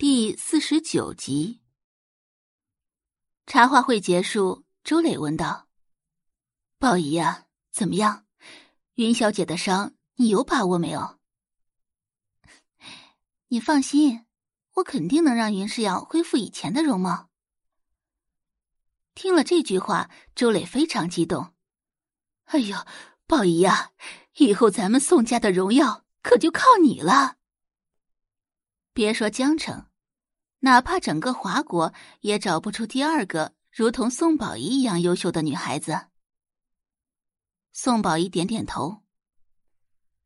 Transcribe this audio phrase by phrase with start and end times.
[0.00, 1.60] 第四十九集，
[3.46, 5.66] 茶话会结束，周磊问道
[6.78, 8.24] ：“宝仪呀，怎么样？
[8.94, 11.18] 云小姐的伤，你有把握没有？”
[13.48, 14.24] 你放心，
[14.74, 17.30] 我肯定能让云世阳恢复以前的容貌。
[19.16, 21.56] 听了这句话，周磊非常激动。
[22.44, 22.86] 哎呦，
[23.26, 23.90] 宝仪呀，
[24.36, 27.37] 以后咱们宋家的荣耀可就靠你了。
[28.98, 29.86] 别说江城。
[30.58, 36.08] 哪怕整个华国也找不出第二个如同宋宝仪一样优秀的女孩子。
[37.70, 39.04] 宋宝仪点点头。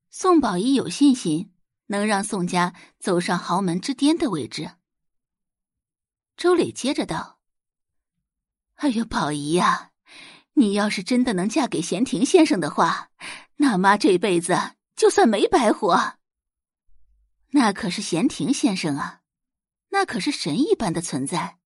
[0.09, 1.53] 宋宝仪有信心
[1.89, 4.71] 能让宋家走上豪门之巅的位置。
[6.39, 7.41] 周磊接着道
[8.77, 9.91] ：“哎呦，宝仪呀，
[10.55, 13.11] 你要是真的能嫁给贤庭先生的话，
[13.57, 14.57] 那妈这辈子
[14.97, 16.22] 就算没白活。
[17.53, 19.21] 那可是闲庭先生啊。”
[19.95, 21.59] 那可是神一般的存在。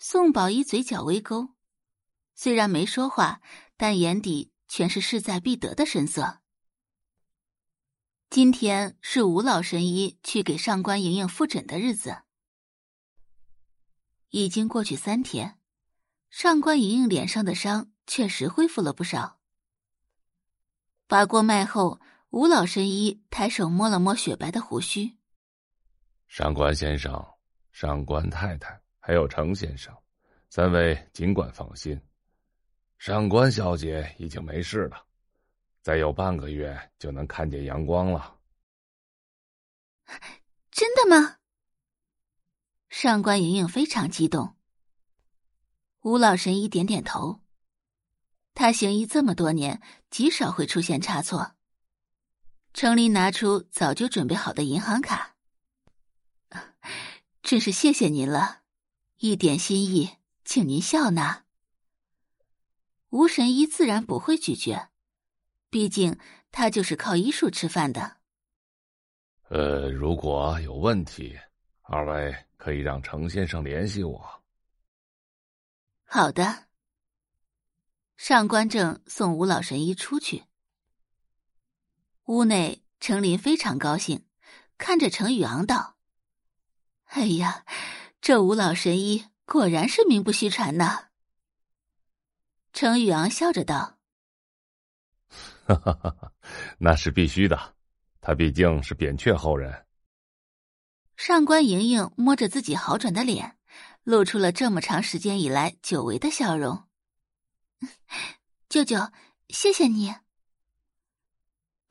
[0.00, 1.50] 宋宝仪嘴角微勾，
[2.34, 3.40] 虽然没说话，
[3.76, 6.40] 但眼底全是势在必得的神色。
[8.28, 12.22] 今天是吴老神医去给上官莹莹复诊的日子，
[14.30, 15.60] 已经过去三天，
[16.28, 19.38] 上官莹莹脸上的伤确实恢复了不少。
[21.06, 22.00] 把过脉后，
[22.30, 25.18] 吴老神医抬手摸了摸雪白的胡须。
[26.28, 27.12] 上官先生、
[27.72, 29.92] 上官太太，还有程先生，
[30.48, 32.00] 三位尽管放心，
[32.98, 35.04] 上官小姐已经没事了，
[35.82, 38.38] 再有半个月就能看见阳光了。
[40.70, 41.38] 真的吗？
[42.88, 44.56] 上官莹莹非常激动。
[46.02, 47.40] 吴老神医点点头，
[48.54, 51.56] 他行医这么多年，极少会出现差错。
[52.72, 55.36] 程琳拿出早就准备好的银行卡。
[57.42, 58.62] 真是谢谢您了，
[59.18, 61.44] 一点心意，请您笑纳。
[63.08, 64.88] 吴神医自然不会拒绝，
[65.68, 66.16] 毕竟
[66.52, 68.18] 他就是靠医术吃饭的。
[69.48, 71.36] 呃，如果有问题，
[71.82, 74.42] 二位可以让程先生联系我。
[76.04, 76.68] 好的。
[78.16, 80.44] 上官正送吴老神医出去。
[82.30, 84.24] 屋内，程琳非常高兴，
[84.78, 85.96] 看着程宇昂道。
[87.06, 87.64] 哎呀，
[88.20, 91.08] 这吴老神医果然是名不虚传呐！
[92.72, 93.98] 程宇昂笑着道
[95.66, 96.32] ：“哈哈哈哈，
[96.78, 97.74] 那是必须的，
[98.20, 99.86] 他毕竟是扁鹊后人。”
[101.18, 103.58] 上官莹莹摸着自己好转的脸，
[104.04, 106.84] 露出了这么长时间以来久违的笑容。
[108.70, 109.10] 舅舅，
[109.48, 110.14] 谢谢你。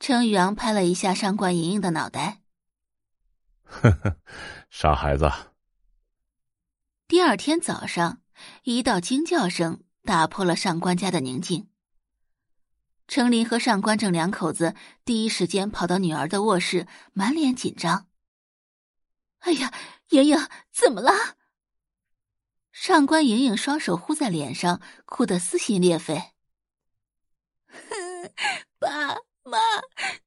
[0.00, 2.40] 程宇昂拍了一下上官莹莹的脑袋。
[3.64, 4.16] 呵呵，
[4.70, 5.30] 傻孩子。
[7.06, 8.22] 第二天早上，
[8.62, 11.68] 一道惊叫声打破了上官家的宁静。
[13.06, 14.74] 程琳和上官正两口子
[15.04, 18.08] 第一时间跑到女儿的卧室，满脸紧张。
[19.40, 19.70] 哎呀，
[20.08, 21.12] 莹莹，怎么了？
[22.72, 26.32] 上官莹莹双手呼在脸上，哭得撕心裂肺。
[28.78, 29.16] 爸
[29.50, 29.58] 妈，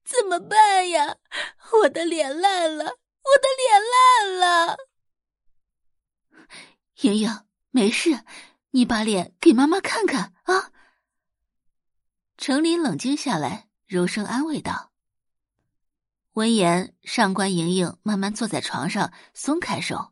[0.04, 1.18] 怎么办呀？
[1.82, 2.98] 我的脸烂了。
[3.24, 4.78] 我的脸烂了，
[7.04, 8.26] 莹莹，没事，
[8.72, 10.74] 你把脸给妈妈看看啊。
[12.38, 14.92] 程琳冷静下来，柔声安慰道。
[16.34, 20.12] 闻言，上官莹莹慢慢坐在床上，松开手。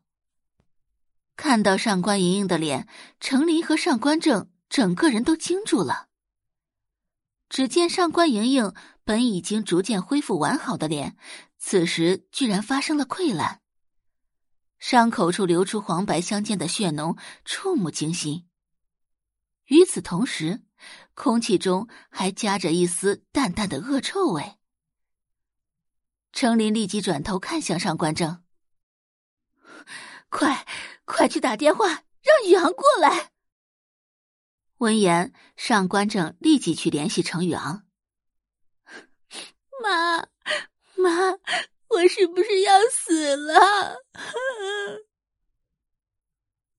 [1.36, 2.88] 看到上官莹莹的脸，
[3.20, 6.08] 程琳和上官正整个人都惊住了。
[7.52, 8.72] 只见上官莹莹
[9.04, 11.18] 本已经逐渐恢复完好的脸。
[11.58, 13.60] 此时居然发生了溃烂，
[14.78, 18.48] 伤口处流出黄白相间的血脓，触目惊心。
[19.66, 20.62] 与此同时，
[21.12, 24.56] 空气中还夹着一丝淡淡的恶臭味。
[26.32, 28.42] 程琳立即转头看向上官正
[30.30, 30.66] ：“快，
[31.04, 31.86] 快去打电话
[32.22, 33.31] 让宇航过来。”
[34.82, 37.86] 闻言，上官正立即去联系程宇昂
[39.80, 40.26] ：“妈。”
[40.98, 41.38] 妈，
[41.88, 44.00] 我是不是要死了？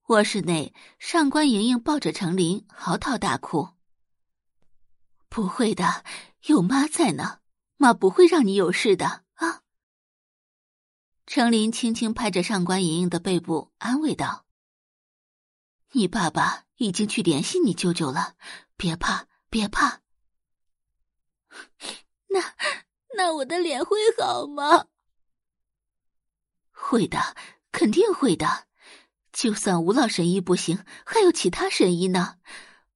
[0.08, 3.70] 卧室内，上官莹莹抱着程琳嚎啕大哭。
[5.30, 6.04] 不会的，
[6.48, 7.40] 有妈在呢，
[7.78, 9.62] 妈不会让你有事的啊。
[11.26, 14.46] 程琳轻轻拍着上官莹莹的背部，安慰道
[15.96, 18.36] ：“你爸爸已经去联系你舅舅了，
[18.78, 20.02] 别怕，别怕。
[22.28, 22.54] 那……”
[23.16, 24.88] 那我的脸会好吗？
[26.72, 27.36] 会的，
[27.72, 28.68] 肯定会的。
[29.32, 32.40] 就算吴老神医不行，还有其他神医呢。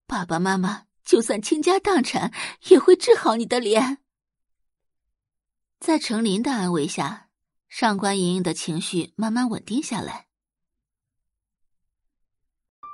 [0.07, 2.33] 爸爸妈妈就算倾家荡产，
[2.69, 3.99] 也会治好你的脸。
[5.79, 7.29] 在程琳的安慰下，
[7.69, 10.26] 上官莹莹的情绪慢慢稳定下来。